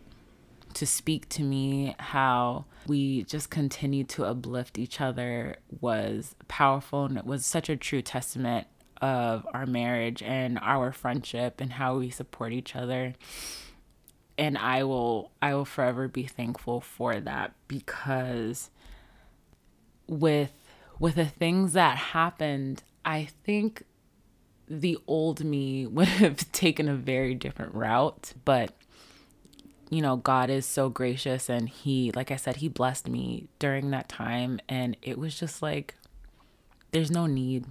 to 0.75 0.87
speak 0.87 1.29
to 1.29 1.43
me 1.43 1.95
how 1.99 2.65
we 2.87 3.25
just 3.25 3.51
continued 3.51 4.09
to 4.09 4.25
uplift 4.25 4.79
each 4.79 5.01
other 5.01 5.57
was 5.81 6.35
powerful 6.49 7.05
and 7.05 7.19
it 7.19 7.27
was 7.27 7.45
such 7.45 7.69
a 7.69 7.77
true 7.77 8.01
testament 8.03 8.67
of 9.01 9.47
our 9.53 9.67
marriage 9.67 10.23
and 10.23 10.59
our 10.63 10.93
friendship 10.93 11.61
and 11.61 11.75
how 11.75 11.99
we 11.99 12.09
support 12.09 12.53
each 12.53 12.75
other 12.75 13.15
and 14.39 14.57
I 14.59 14.85
will 14.85 15.31
I 15.41 15.55
will 15.55 15.65
forever 15.65 16.09
be 16.09 16.25
thankful 16.25 16.81
for 16.81 17.21
that 17.21 17.55
because 17.69 18.71
with 20.07 20.53
with 20.99 21.15
the 21.15 21.27
things 21.27 21.73
that 21.75 21.97
happened 21.97 22.83
I 23.05 23.29
think 23.45 23.85
the 24.69 24.99
old 25.07 25.45
me 25.45 25.87
would 25.87 26.09
have 26.09 26.51
taken 26.53 26.89
a 26.89 26.95
very 26.95 27.35
different 27.35 27.75
route 27.75 28.33
but 28.45 28.75
you 29.93 30.01
know, 30.01 30.17
God 30.17 30.49
is 30.49 30.65
so 30.65 30.89
gracious 30.89 31.51
and 31.51 31.69
he 31.69 32.13
like 32.13 32.31
I 32.31 32.37
said, 32.37 32.57
he 32.57 32.69
blessed 32.69 33.09
me 33.09 33.49
during 33.59 33.91
that 33.91 34.09
time 34.09 34.59
and 34.67 34.97
it 35.03 35.19
was 35.19 35.39
just 35.39 35.61
like 35.61 35.97
there's 36.93 37.11
no 37.11 37.27
need. 37.27 37.67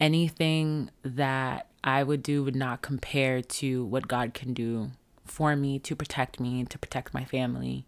Anything 0.00 0.90
that 1.02 1.68
I 1.84 2.02
would 2.02 2.22
do 2.22 2.42
would 2.44 2.56
not 2.56 2.80
compare 2.80 3.42
to 3.42 3.84
what 3.84 4.08
God 4.08 4.32
can 4.32 4.54
do 4.54 4.92
for 5.32 5.56
me 5.56 5.78
to 5.78 5.96
protect 5.96 6.38
me, 6.38 6.64
to 6.66 6.78
protect 6.78 7.14
my 7.14 7.24
family. 7.24 7.86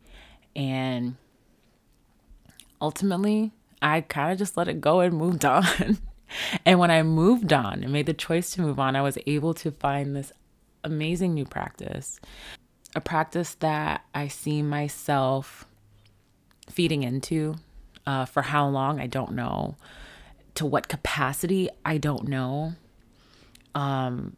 And 0.57 1.17
ultimately, 2.81 3.53
I 3.83 4.01
kind 4.01 4.33
of 4.33 4.39
just 4.39 4.57
let 4.57 4.67
it 4.67 4.81
go 4.81 5.01
and 5.01 5.15
moved 5.15 5.45
on. 5.57 5.99
and 6.65 6.79
when 6.79 6.91
I 6.91 7.03
moved 7.03 7.53
on 7.53 7.85
and 7.85 7.93
made 7.93 8.07
the 8.07 8.15
choice 8.15 8.53
to 8.53 8.63
move 8.63 8.81
on, 8.81 8.97
I 8.97 9.03
was 9.03 9.19
able 9.27 9.53
to 9.55 9.71
find 9.71 10.17
this 10.17 10.33
amazing 10.83 11.35
new 11.35 11.45
practice 11.45 12.19
a 12.97 13.01
practice 13.01 13.57
that 13.57 14.05
I 14.15 14.29
see 14.29 14.63
myself 14.63 15.67
feeding 16.71 17.03
into. 17.03 17.57
Uh, 18.07 18.25
for 18.25 18.43
how 18.43 18.69
long, 18.69 19.01
I 19.01 19.07
don't 19.07 19.33
know. 19.33 19.77
To 20.57 20.67
what 20.67 20.89
capacity, 20.89 21.69
I 21.85 21.99
don't 21.99 22.29
know. 22.29 22.75
Um, 23.75 24.37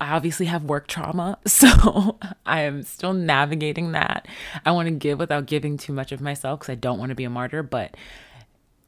I 0.00 0.10
obviously 0.10 0.46
have 0.46 0.64
work 0.64 0.86
trauma, 0.86 1.38
so 1.46 2.18
I 2.46 2.62
am 2.62 2.82
still 2.82 3.12
navigating 3.12 3.92
that. 3.92 4.26
I 4.64 4.70
want 4.72 4.86
to 4.86 4.94
give 4.94 5.18
without 5.18 5.46
giving 5.46 5.76
too 5.76 5.92
much 5.92 6.12
of 6.12 6.20
myself 6.20 6.60
because 6.60 6.72
I 6.72 6.76
don't 6.76 6.98
want 6.98 7.10
to 7.10 7.16
be 7.16 7.24
a 7.24 7.30
martyr, 7.30 7.62
but 7.62 7.96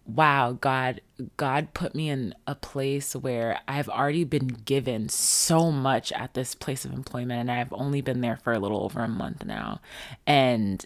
wow, 0.07 0.52
God, 0.52 1.00
God 1.37 1.73
put 1.75 1.95
me 1.95 2.09
in 2.09 2.35
a 2.47 2.55
place 2.55 3.14
where 3.14 3.61
I've 3.69 3.88
already 3.88 4.25
been 4.25 4.49
given 4.49 5.09
so 5.09 5.71
much 5.71 6.12
at 6.12 6.35
this 6.35 6.55
place 6.55 6.85
of 6.85 6.93
employment, 6.93 7.40
and 7.40 7.50
I've 7.50 7.73
only 7.73 8.00
been 8.00 8.21
there 8.21 8.37
for 8.37 8.52
a 8.52 8.59
little 8.59 8.83
over 8.83 9.00
a 9.00 9.09
month 9.09 9.45
now. 9.45 9.81
And 10.26 10.85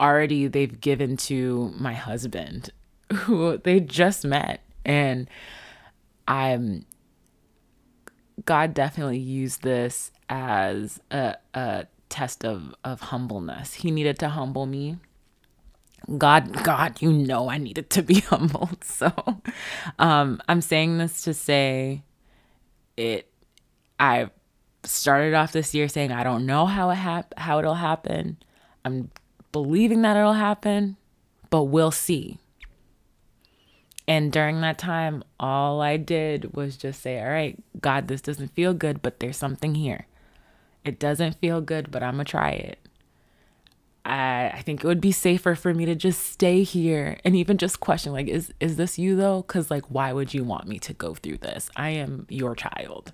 already 0.00 0.46
they've 0.46 0.80
given 0.80 1.16
to 1.16 1.72
my 1.76 1.94
husband, 1.94 2.70
who 3.12 3.58
they 3.58 3.80
just 3.80 4.24
met. 4.24 4.60
And 4.84 5.28
I'm, 6.28 6.84
God 8.44 8.74
definitely 8.74 9.18
used 9.18 9.62
this 9.62 10.12
as 10.28 11.00
a, 11.10 11.36
a 11.54 11.86
test 12.08 12.44
of, 12.44 12.74
of 12.84 13.00
humbleness. 13.00 13.74
He 13.74 13.90
needed 13.90 14.18
to 14.20 14.28
humble 14.28 14.66
me 14.66 14.98
God, 16.18 16.62
God, 16.62 17.02
you 17.02 17.12
know 17.12 17.50
I 17.50 17.58
needed 17.58 17.90
to 17.90 18.02
be 18.02 18.20
humbled. 18.20 18.84
So 18.84 19.12
um, 19.98 20.40
I'm 20.48 20.60
saying 20.60 20.98
this 20.98 21.22
to 21.22 21.34
say 21.34 22.04
it 22.96 23.30
I 23.98 24.30
started 24.84 25.34
off 25.34 25.52
this 25.52 25.74
year 25.74 25.88
saying 25.88 26.12
I 26.12 26.22
don't 26.22 26.46
know 26.46 26.66
how 26.66 26.90
it 26.90 26.96
hap- 26.96 27.34
how 27.38 27.58
it'll 27.58 27.74
happen. 27.74 28.36
I'm 28.84 29.10
believing 29.52 30.02
that 30.02 30.16
it'll 30.16 30.34
happen, 30.34 30.96
but 31.50 31.64
we'll 31.64 31.90
see. 31.90 32.38
And 34.08 34.30
during 34.30 34.60
that 34.60 34.78
time, 34.78 35.24
all 35.40 35.80
I 35.80 35.96
did 35.96 36.54
was 36.54 36.76
just 36.76 37.02
say, 37.02 37.20
All 37.20 37.28
right, 37.28 37.58
God, 37.80 38.08
this 38.08 38.20
doesn't 38.20 38.54
feel 38.54 38.72
good, 38.72 39.02
but 39.02 39.20
there's 39.20 39.36
something 39.36 39.74
here. 39.74 40.06
It 40.84 40.98
doesn't 41.00 41.40
feel 41.40 41.60
good, 41.60 41.90
but 41.90 42.02
I'm 42.02 42.14
going 42.14 42.24
to 42.24 42.30
try 42.30 42.50
it. 42.50 42.78
I, 44.04 44.52
I 44.54 44.62
think 44.62 44.84
it 44.84 44.86
would 44.86 45.00
be 45.00 45.10
safer 45.10 45.56
for 45.56 45.74
me 45.74 45.84
to 45.86 45.96
just 45.96 46.22
stay 46.22 46.62
here 46.62 47.18
and 47.24 47.34
even 47.34 47.58
just 47.58 47.80
question 47.80 48.12
like 48.12 48.28
is 48.28 48.54
is 48.60 48.76
this 48.76 49.00
you 49.00 49.16
though? 49.16 49.42
Cuz 49.42 49.68
like 49.68 49.84
why 49.86 50.12
would 50.12 50.32
you 50.32 50.44
want 50.44 50.68
me 50.68 50.78
to 50.78 50.92
go 50.94 51.14
through 51.14 51.38
this? 51.38 51.68
I 51.74 51.90
am 51.90 52.24
your 52.30 52.54
child. 52.54 53.12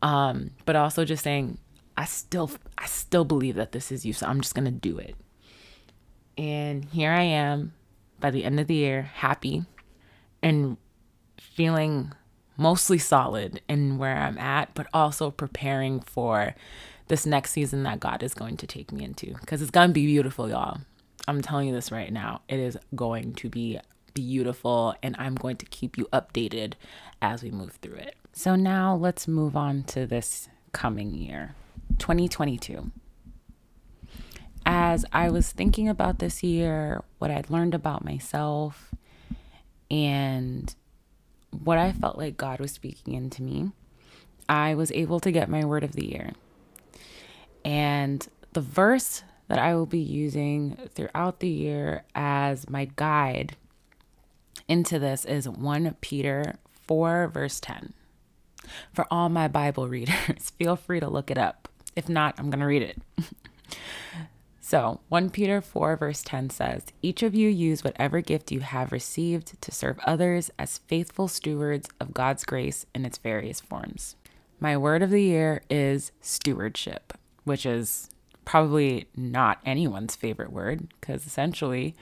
Um 0.00 0.52
but 0.64 0.76
also 0.76 1.04
just 1.04 1.22
saying 1.22 1.58
I 1.98 2.06
still 2.06 2.50
I 2.78 2.86
still 2.86 3.26
believe 3.26 3.54
that 3.56 3.72
this 3.72 3.92
is 3.92 4.06
you 4.06 4.14
so 4.14 4.26
I'm 4.26 4.40
just 4.40 4.54
going 4.54 4.64
to 4.64 4.70
do 4.70 4.96
it. 4.96 5.14
And 6.38 6.86
here 6.86 7.12
I 7.12 7.22
am 7.22 7.74
by 8.18 8.30
the 8.30 8.44
end 8.44 8.58
of 8.58 8.66
the 8.66 8.74
year 8.74 9.02
happy 9.02 9.64
and 10.44 10.76
feeling 11.40 12.12
mostly 12.56 12.98
solid 12.98 13.60
in 13.68 13.98
where 13.98 14.16
I'm 14.16 14.38
at 14.38 14.72
but 14.74 14.86
also 14.94 15.32
preparing 15.32 15.98
for 15.98 16.54
this 17.08 17.26
next 17.26 17.50
season 17.50 17.82
that 17.82 17.98
God 17.98 18.22
is 18.22 18.34
going 18.34 18.56
to 18.58 18.66
take 18.66 18.92
me 18.92 19.02
into 19.02 19.34
because 19.40 19.60
it's 19.60 19.70
going 19.70 19.88
to 19.88 19.94
be 19.94 20.06
beautiful, 20.06 20.48
y'all. 20.48 20.78
I'm 21.26 21.42
telling 21.42 21.68
you 21.68 21.74
this 21.74 21.90
right 21.90 22.12
now. 22.12 22.42
It 22.48 22.60
is 22.60 22.78
going 22.94 23.34
to 23.34 23.48
be 23.48 23.80
beautiful, 24.12 24.94
and 25.02 25.16
I'm 25.18 25.34
going 25.34 25.56
to 25.56 25.66
keep 25.66 25.98
you 25.98 26.06
updated 26.12 26.74
as 27.20 27.42
we 27.42 27.50
move 27.50 27.78
through 27.82 27.96
it. 27.96 28.14
So, 28.32 28.56
now 28.56 28.94
let's 28.94 29.26
move 29.26 29.56
on 29.56 29.84
to 29.84 30.06
this 30.06 30.48
coming 30.72 31.14
year, 31.14 31.54
2022. 31.98 32.90
As 34.66 35.04
I 35.12 35.30
was 35.30 35.50
thinking 35.50 35.88
about 35.88 36.18
this 36.18 36.42
year, 36.42 37.02
what 37.18 37.30
I'd 37.30 37.50
learned 37.50 37.74
about 37.74 38.04
myself, 38.04 38.94
and 39.94 40.74
what 41.62 41.78
I 41.78 41.92
felt 41.92 42.18
like 42.18 42.36
God 42.36 42.58
was 42.58 42.72
speaking 42.72 43.14
into 43.14 43.44
me, 43.44 43.70
I 44.48 44.74
was 44.74 44.90
able 44.90 45.20
to 45.20 45.30
get 45.30 45.48
my 45.48 45.64
word 45.64 45.84
of 45.84 45.92
the 45.92 46.04
year. 46.04 46.32
And 47.64 48.26
The 48.52 48.60
verse 48.60 49.22
that 49.48 49.58
I 49.58 49.74
will 49.76 49.86
be 49.86 50.00
using 50.00 50.76
throughout 50.94 51.38
the 51.40 51.48
year 51.48 52.04
as 52.14 52.68
my 52.68 52.88
guide 52.96 53.56
into 54.68 54.98
this 54.98 55.24
is 55.24 55.48
1 55.48 55.96
Peter 56.00 56.56
4, 56.86 57.28
verse 57.28 57.60
10. 57.60 57.92
For 58.92 59.06
all 59.12 59.28
my 59.28 59.46
Bible 59.46 59.88
readers, 59.96 60.50
feel 60.58 60.74
free 60.74 60.98
to 61.00 61.08
look 61.08 61.30
it 61.30 61.38
up. 61.38 61.68
If 61.94 62.08
not, 62.08 62.34
I'm 62.38 62.50
going 62.50 62.60
to 62.60 62.66
read 62.66 62.82
it. 62.82 63.00
So, 64.66 65.00
1 65.10 65.28
Peter 65.28 65.60
4, 65.60 65.98
verse 65.98 66.22
10 66.22 66.48
says, 66.48 66.84
Each 67.02 67.22
of 67.22 67.34
you 67.34 67.50
use 67.50 67.84
whatever 67.84 68.22
gift 68.22 68.50
you 68.50 68.60
have 68.60 68.92
received 68.92 69.60
to 69.60 69.70
serve 69.70 69.98
others 70.06 70.50
as 70.58 70.78
faithful 70.78 71.28
stewards 71.28 71.86
of 72.00 72.14
God's 72.14 72.46
grace 72.46 72.86
in 72.94 73.04
its 73.04 73.18
various 73.18 73.60
forms. 73.60 74.16
My 74.58 74.78
word 74.78 75.02
of 75.02 75.10
the 75.10 75.20
year 75.20 75.60
is 75.68 76.12
stewardship, 76.22 77.12
which 77.44 77.66
is 77.66 78.08
probably 78.46 79.06
not 79.14 79.58
anyone's 79.66 80.16
favorite 80.16 80.50
word 80.50 80.88
because 80.98 81.26
essentially 81.26 81.94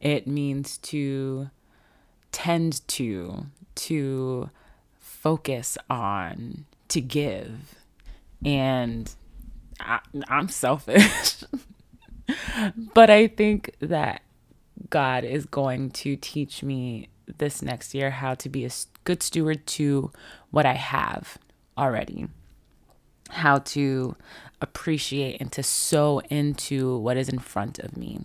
it 0.00 0.28
means 0.28 0.78
to 0.78 1.50
tend 2.30 2.86
to, 2.90 3.46
to 3.74 4.50
focus 5.00 5.76
on, 5.90 6.66
to 6.86 7.00
give. 7.00 7.74
And 8.44 9.12
I, 9.80 9.98
am 10.28 10.46
selfish. 10.48 11.42
but 12.94 13.10
I 13.10 13.26
think 13.26 13.74
that 13.80 14.22
God 14.90 15.24
is 15.24 15.46
going 15.46 15.90
to 15.90 16.16
teach 16.16 16.62
me 16.62 17.08
this 17.38 17.62
next 17.62 17.94
year 17.94 18.10
how 18.10 18.34
to 18.34 18.48
be 18.48 18.64
a 18.64 18.70
good 19.04 19.22
steward 19.22 19.66
to 19.66 20.10
what 20.50 20.66
I 20.66 20.74
have 20.74 21.38
already, 21.76 22.28
how 23.30 23.58
to 23.58 24.16
appreciate 24.60 25.40
and 25.40 25.50
to 25.52 25.62
sow 25.62 26.20
into 26.30 26.98
what 26.98 27.16
is 27.16 27.28
in 27.28 27.38
front 27.38 27.78
of 27.78 27.96
me. 27.96 28.20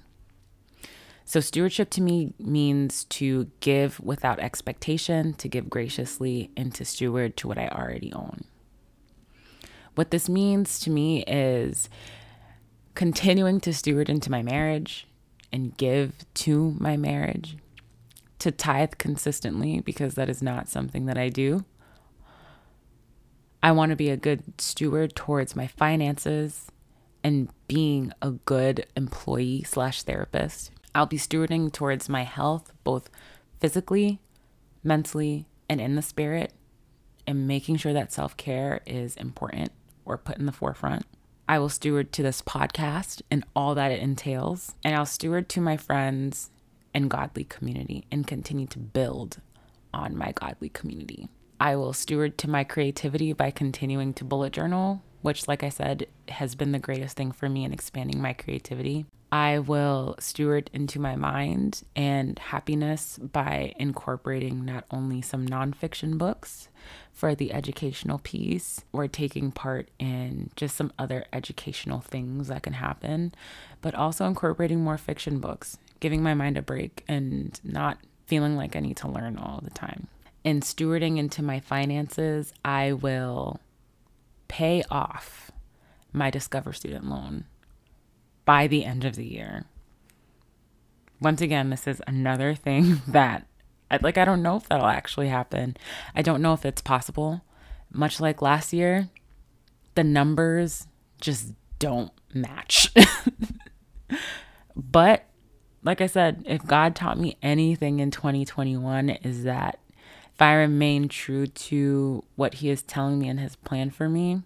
So, 1.25 1.39
stewardship 1.39 1.91
to 1.91 2.01
me 2.01 2.33
means 2.39 3.03
to 3.05 3.51
give 3.59 3.99
without 3.99 4.39
expectation, 4.39 5.35
to 5.35 5.47
give 5.47 5.69
graciously, 5.69 6.49
and 6.57 6.73
to 6.73 6.83
steward 6.83 7.37
to 7.37 7.47
what 7.47 7.59
I 7.59 7.67
already 7.67 8.11
own. 8.13 8.45
What 9.93 10.09
this 10.09 10.27
means 10.27 10.79
to 10.79 10.89
me 10.89 11.23
is 11.25 11.87
continuing 12.99 13.61
to 13.61 13.73
steward 13.73 14.09
into 14.09 14.29
my 14.29 14.41
marriage 14.41 15.07
and 15.53 15.77
give 15.77 16.11
to 16.33 16.75
my 16.81 16.97
marriage, 16.97 17.55
to 18.39 18.51
tithe 18.51 18.91
consistently, 18.97 19.79
because 19.79 20.15
that 20.15 20.27
is 20.27 20.43
not 20.43 20.67
something 20.67 21.05
that 21.05 21.17
I 21.17 21.29
do. 21.29 21.63
I 23.63 23.71
want 23.71 23.91
to 23.91 23.95
be 23.95 24.09
a 24.09 24.17
good 24.17 24.59
steward 24.59 25.15
towards 25.15 25.55
my 25.55 25.65
finances 25.65 26.65
and 27.23 27.47
being 27.69 28.11
a 28.21 28.31
good 28.31 28.85
employee 28.97 29.63
slash 29.63 30.03
therapist. 30.03 30.71
I'll 30.93 31.05
be 31.05 31.15
stewarding 31.15 31.71
towards 31.71 32.09
my 32.09 32.23
health, 32.23 32.73
both 32.83 33.09
physically, 33.61 34.19
mentally, 34.83 35.47
and 35.69 35.79
in 35.79 35.95
the 35.95 36.01
spirit, 36.01 36.51
and 37.25 37.47
making 37.47 37.77
sure 37.77 37.93
that 37.93 38.11
self 38.11 38.35
care 38.35 38.81
is 38.85 39.15
important 39.15 39.71
or 40.03 40.17
put 40.17 40.37
in 40.37 40.45
the 40.45 40.51
forefront. 40.51 41.05
I 41.49 41.57
will 41.57 41.69
steward 41.69 42.11
to 42.13 42.21
this 42.21 42.43
podcast 42.43 43.23
and 43.31 43.43
all 43.55 43.73
that 43.73 43.91
it 43.91 44.01
entails, 44.01 44.75
and 44.83 44.95
I'll 44.95 45.07
steward 45.07 45.49
to 45.49 45.61
my 45.61 45.77
friends 45.77 46.51
and 46.93 47.09
godly 47.09 47.43
community 47.43 48.05
and 48.11 48.27
continue 48.27 48.67
to 48.67 48.77
build 48.77 49.41
on 49.91 50.15
my 50.15 50.31
godly 50.31 50.69
community. 50.69 51.27
I 51.59 51.75
will 51.75 51.93
steward 51.93 52.37
to 52.37 52.49
my 52.51 52.63
creativity 52.63 53.33
by 53.33 53.49
continuing 53.49 54.13
to 54.13 54.23
bullet 54.23 54.53
journal, 54.53 55.01
which, 55.23 55.47
like 55.47 55.63
I 55.63 55.69
said, 55.69 56.05
has 56.27 56.53
been 56.53 56.71
the 56.71 56.77
greatest 56.77 57.17
thing 57.17 57.31
for 57.31 57.49
me 57.49 57.65
in 57.65 57.73
expanding 57.73 58.21
my 58.21 58.33
creativity. 58.33 59.07
I 59.31 59.59
will 59.59 60.15
steward 60.19 60.71
into 60.73 60.99
my 60.99 61.15
mind 61.15 61.83
and 61.95 62.39
happiness 62.39 63.19
by 63.19 63.73
incorporating 63.77 64.65
not 64.65 64.85
only 64.89 65.21
some 65.21 65.47
nonfiction 65.47 66.17
books 66.17 66.69
for 67.11 67.35
the 67.35 67.53
educational 67.53 68.17
piece 68.19 68.81
or 68.91 69.07
taking 69.07 69.51
part 69.51 69.89
in 69.99 70.49
just 70.55 70.75
some 70.75 70.91
other 70.97 71.25
educational 71.31 71.99
things 71.99 72.47
that 72.47 72.63
can 72.63 72.73
happen, 72.73 73.35
but 73.81 73.93
also 73.93 74.25
incorporating 74.25 74.83
more 74.83 74.97
fiction 74.97 75.39
books, 75.39 75.77
giving 75.99 76.23
my 76.23 76.33
mind 76.33 76.57
a 76.57 76.61
break 76.63 77.03
and 77.07 77.59
not 77.63 77.99
feeling 78.25 78.55
like 78.55 78.75
I 78.75 78.79
need 78.79 78.97
to 78.97 79.07
learn 79.07 79.37
all 79.37 79.61
the 79.63 79.69
time. 79.69 80.07
In 80.43 80.61
stewarding 80.61 81.17
into 81.17 81.43
my 81.43 81.59
finances, 81.59 82.51
I 82.65 82.93
will 82.93 83.59
pay 84.47 84.83
off 84.89 85.51
my 86.11 86.31
Discover 86.31 86.73
student 86.73 87.07
loan 87.07 87.45
by 88.49 88.65
the 88.65 88.83
end 88.83 89.05
of 89.05 89.15
the 89.15 89.27
year. 89.27 89.63
Once 91.21 91.39
again, 91.39 91.69
this 91.69 91.85
is 91.85 92.01
another 92.07 92.55
thing 92.55 92.99
that 93.07 93.45
like 94.01 94.17
I 94.17 94.25
don't 94.25 94.41
know 94.41 94.55
if 94.55 94.67
that'll 94.67 94.87
actually 94.87 95.27
happen. 95.27 95.77
I 96.15 96.23
don't 96.23 96.41
know 96.41 96.53
if 96.53 96.65
it's 96.65 96.81
possible. 96.81 97.41
Much 97.93 98.19
like 98.19 98.41
last 98.41 98.73
year, 98.73 99.07
the 99.93 100.03
numbers 100.03 100.87
just 101.21 101.53
don't 101.77 102.11
match. 102.33 102.91
but 104.75 105.25
like 105.83 106.01
I 106.01 106.07
said, 106.07 106.43
if 106.47 106.65
God 106.65 106.95
taught 106.95 107.19
me 107.19 107.37
anything 107.43 107.99
in 107.99 108.09
2021 108.09 109.11
is 109.11 109.43
that 109.43 109.77
if 110.33 110.41
I 110.41 110.55
remain 110.55 111.07
true 111.07 111.45
to 111.45 112.23
what 112.35 112.55
he 112.55 112.71
is 112.71 112.81
telling 112.81 113.19
me 113.19 113.29
and 113.29 113.39
his 113.39 113.55
plan 113.57 113.91
for 113.91 114.09
me, 114.09 114.41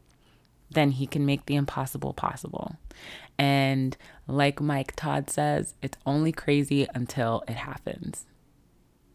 then 0.74 0.92
he 0.92 1.08
can 1.08 1.26
make 1.26 1.46
the 1.46 1.56
impossible 1.56 2.14
possible. 2.14 2.76
And 3.38 3.98
like 4.28 4.62
Mike 4.62 4.96
Todd 4.96 5.30
says, 5.30 5.74
it's 5.82 5.98
only 6.06 6.32
crazy 6.32 6.88
until 6.94 7.44
it 7.48 7.56
happens. 7.56 8.26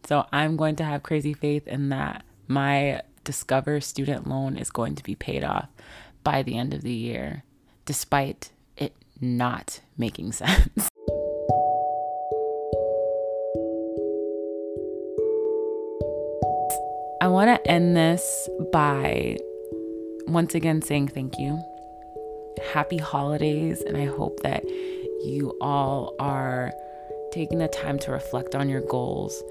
So 0.06 0.26
I'm 0.32 0.56
going 0.56 0.76
to 0.76 0.84
have 0.84 1.02
crazy 1.02 1.34
faith 1.34 1.66
in 1.68 1.90
that 1.90 2.24
my 2.46 3.02
Discover 3.24 3.82
student 3.82 4.26
loan 4.26 4.56
is 4.56 4.70
going 4.70 4.94
to 4.94 5.02
be 5.02 5.14
paid 5.14 5.44
off 5.44 5.68
by 6.24 6.42
the 6.42 6.56
end 6.56 6.72
of 6.72 6.80
the 6.80 6.94
year, 6.94 7.44
despite 7.84 8.52
it 8.74 8.94
not 9.20 9.80
making 9.98 10.32
sense. 10.32 10.88
I 17.20 17.26
want 17.28 17.50
to 17.50 17.70
end 17.70 17.94
this 17.94 18.48
by 18.72 19.36
once 20.28 20.54
again 20.54 20.82
saying 20.82 21.08
thank 21.08 21.38
you. 21.38 21.62
Happy 22.72 22.98
holidays, 22.98 23.82
and 23.82 23.96
I 23.96 24.06
hope 24.06 24.40
that 24.42 24.64
you 25.24 25.56
all 25.60 26.14
are 26.18 26.72
taking 27.32 27.58
the 27.58 27.68
time 27.68 27.98
to 28.00 28.10
reflect 28.10 28.54
on 28.54 28.68
your 28.68 28.80
goals 28.80 29.42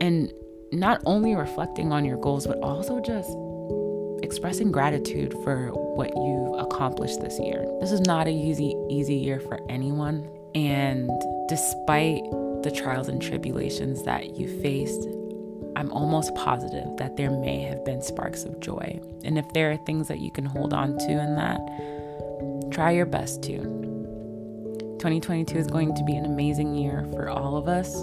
and 0.00 0.32
not 0.72 1.00
only 1.04 1.34
reflecting 1.34 1.92
on 1.92 2.04
your 2.04 2.16
goals, 2.16 2.46
but 2.46 2.58
also 2.60 3.00
just 3.00 3.30
expressing 4.22 4.70
gratitude 4.70 5.34
for 5.42 5.68
what 5.72 6.10
you've 6.16 6.58
accomplished 6.58 7.20
this 7.20 7.38
year. 7.40 7.66
This 7.80 7.92
is 7.92 8.00
not 8.02 8.26
a 8.26 8.30
easy 8.30 8.76
easy 8.88 9.16
year 9.16 9.40
for 9.40 9.58
anyone, 9.68 10.28
and 10.54 11.10
despite 11.48 12.22
the 12.62 12.72
trials 12.74 13.08
and 13.08 13.20
tribulations 13.20 14.02
that 14.04 14.36
you 14.36 14.48
faced, 14.62 15.08
I'm 15.80 15.90
almost 15.92 16.34
positive 16.34 16.94
that 16.98 17.16
there 17.16 17.30
may 17.30 17.62
have 17.62 17.86
been 17.86 18.02
sparks 18.02 18.44
of 18.44 18.60
joy. 18.60 19.00
And 19.24 19.38
if 19.38 19.50
there 19.54 19.72
are 19.72 19.78
things 19.78 20.08
that 20.08 20.20
you 20.20 20.30
can 20.30 20.44
hold 20.44 20.74
on 20.74 20.98
to 20.98 21.10
in 21.10 21.36
that, 21.36 22.70
try 22.70 22.90
your 22.90 23.06
best 23.06 23.42
to. 23.44 23.56
2022 24.98 25.56
is 25.56 25.66
going 25.66 25.94
to 25.94 26.04
be 26.04 26.14
an 26.14 26.26
amazing 26.26 26.74
year 26.74 27.06
for 27.12 27.30
all 27.30 27.56
of 27.56 27.66
us. 27.66 28.02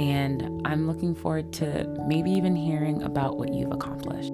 And 0.00 0.60
I'm 0.66 0.88
looking 0.88 1.14
forward 1.14 1.52
to 1.54 1.84
maybe 2.08 2.32
even 2.32 2.56
hearing 2.56 3.04
about 3.04 3.38
what 3.38 3.54
you've 3.54 3.70
accomplished. 3.70 4.32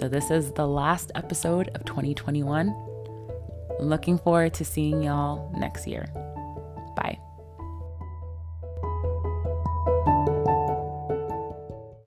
So, 0.00 0.08
this 0.08 0.30
is 0.30 0.52
the 0.52 0.66
last 0.66 1.12
episode 1.14 1.68
of 1.74 1.84
2021. 1.84 2.74
I'm 3.78 3.86
Looking 3.86 4.16
forward 4.16 4.54
to 4.54 4.64
seeing 4.64 5.02
y'all 5.02 5.52
next 5.58 5.86
year. 5.86 6.10